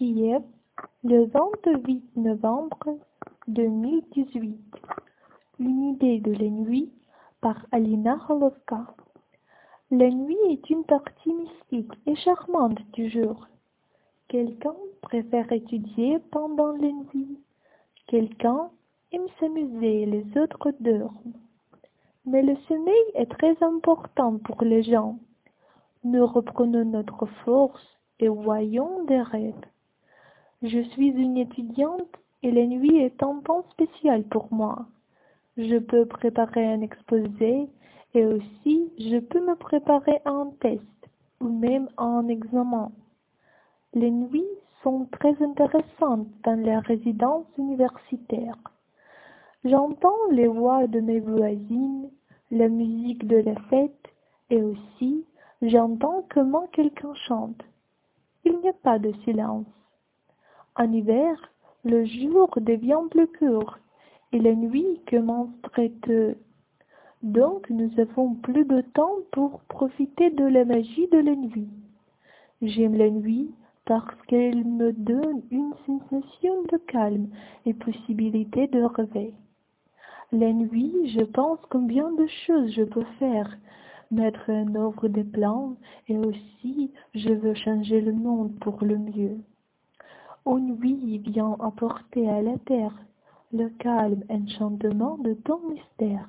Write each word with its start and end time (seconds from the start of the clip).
Kiev, 0.00 0.42
le 1.04 1.26
28 1.26 2.16
novembre 2.16 2.96
2018. 3.48 4.58
Une 5.58 5.82
idée 5.90 6.20
de 6.20 6.32
la 6.32 6.48
nuit 6.48 6.90
par 7.42 7.66
Alina 7.70 8.18
Holovka. 8.26 8.94
La 9.90 10.08
nuit 10.08 10.38
est 10.48 10.70
une 10.70 10.84
partie 10.84 11.34
mystique 11.34 11.92
et 12.06 12.16
charmante 12.16 12.78
du 12.94 13.10
jour. 13.10 13.46
Quelqu'un 14.28 14.74
préfère 15.02 15.52
étudier 15.52 16.18
pendant 16.30 16.72
la 16.72 16.92
nuit. 16.92 17.38
Quelqu'un 18.06 18.70
aime 19.12 19.28
s'amuser, 19.38 20.06
les 20.06 20.24
autres 20.40 20.72
dorment. 20.80 21.34
Mais 22.24 22.40
le 22.40 22.56
sommeil 22.68 23.04
est 23.16 23.30
très 23.30 23.62
important 23.62 24.38
pour 24.38 24.62
les 24.62 24.82
gens. 24.82 25.18
Nous 26.04 26.26
reprenons 26.26 26.86
notre 26.86 27.26
force 27.44 27.86
et 28.18 28.28
voyons 28.28 29.04
des 29.04 29.20
rêves. 29.20 29.66
Je 30.62 30.80
suis 30.90 31.08
une 31.08 31.38
étudiante 31.38 32.18
et 32.42 32.50
la 32.50 32.66
nuit 32.66 32.98
est 32.98 33.22
un 33.22 33.40
temps 33.40 33.64
spécial 33.70 34.24
pour 34.24 34.52
moi. 34.52 34.84
Je 35.56 35.78
peux 35.78 36.04
préparer 36.04 36.66
un 36.66 36.82
exposé 36.82 37.66
et 38.12 38.26
aussi 38.26 38.92
je 38.98 39.20
peux 39.20 39.40
me 39.40 39.56
préparer 39.56 40.20
à 40.26 40.30
un 40.30 40.50
test 40.60 40.82
ou 41.40 41.48
même 41.48 41.88
à 41.96 42.04
un 42.04 42.28
examen. 42.28 42.92
Les 43.94 44.10
nuits 44.10 44.44
sont 44.82 45.06
très 45.12 45.34
intéressantes 45.42 46.28
dans 46.44 46.62
les 46.62 46.76
résidences 46.76 47.46
universitaires. 47.56 48.58
J'entends 49.64 50.28
les 50.30 50.46
voix 50.46 50.86
de 50.88 51.00
mes 51.00 51.20
voisines, 51.20 52.10
la 52.50 52.68
musique 52.68 53.26
de 53.26 53.36
la 53.36 53.54
fête 53.70 54.08
et 54.50 54.62
aussi 54.62 55.24
j'entends 55.62 56.26
comment 56.28 56.66
quelqu'un 56.66 57.14
chante. 57.14 57.62
Il 58.44 58.58
n'y 58.58 58.68
a 58.68 58.74
pas 58.74 58.98
de 58.98 59.14
silence. 59.24 59.64
En 60.76 60.92
hiver, 60.92 61.36
le 61.84 62.04
jour 62.04 62.50
devient 62.60 63.00
plus 63.10 63.26
court 63.26 63.78
et 64.32 64.38
la 64.38 64.54
nuit 64.54 65.00
commence 65.08 65.50
très 65.62 65.88
tôt. 65.88 66.34
Donc 67.22 67.68
nous 67.70 67.90
avons 67.98 68.34
plus 68.34 68.64
de 68.64 68.80
temps 68.80 69.16
pour 69.32 69.60
profiter 69.62 70.30
de 70.30 70.44
la 70.44 70.64
magie 70.64 71.08
de 71.08 71.18
la 71.18 71.34
nuit. 71.34 71.68
J'aime 72.62 72.96
la 72.96 73.10
nuit 73.10 73.50
parce 73.84 74.14
qu'elle 74.28 74.64
me 74.64 74.92
donne 74.92 75.42
une 75.50 75.74
sensation 75.86 76.62
de 76.70 76.76
calme 76.86 77.28
et 77.66 77.74
possibilité 77.74 78.68
de 78.68 78.82
réveil. 78.82 79.34
La 80.32 80.52
nuit, 80.52 81.12
je 81.12 81.24
pense 81.24 81.58
combien 81.70 82.10
de 82.12 82.26
choses 82.46 82.70
je 82.72 82.84
peux 82.84 83.04
faire, 83.18 83.58
mettre 84.10 84.48
en 84.48 84.74
œuvre 84.76 85.08
des 85.08 85.24
plans 85.24 85.74
et 86.08 86.16
aussi 86.16 86.92
je 87.14 87.30
veux 87.30 87.54
changer 87.54 88.00
le 88.00 88.12
monde 88.12 88.52
pour 88.60 88.78
le 88.84 88.96
mieux. 88.96 89.38
Une 90.46 90.76
nuit 90.78 91.18
vient 91.18 91.56
apporter 91.60 92.28
à 92.28 92.40
la 92.40 92.56
terre 92.58 92.94
le 93.52 93.68
calme 93.78 94.22
enchantement 94.30 95.18
de 95.18 95.34
ton 95.34 95.60
mystère. 95.68 96.28